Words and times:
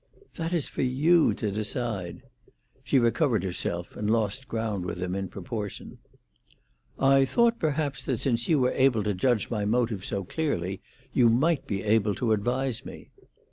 "That 0.33 0.51
is 0.51 0.67
for 0.67 0.81
you 0.81 1.35
to 1.35 1.51
decide." 1.51 2.23
She 2.83 2.97
recovered 2.97 3.43
herself, 3.43 3.95
and 3.95 4.09
lost 4.09 4.47
ground 4.47 4.83
with 4.83 4.97
him 4.99 5.13
in 5.13 5.27
proportion. 5.27 5.99
"I 6.97 7.23
thought 7.23 7.59
perhaps 7.59 8.01
that 8.05 8.19
since 8.19 8.49
you 8.49 8.57
were 8.57 8.71
able 8.71 9.03
to 9.03 9.13
judge 9.13 9.51
my 9.51 9.63
motives 9.63 10.07
so 10.07 10.23
clearly, 10.23 10.81
you 11.13 11.29
might 11.29 11.67
be 11.67 11.83
able 11.83 12.15
to 12.15 12.31
advise 12.33 12.83
me." 12.83 13.11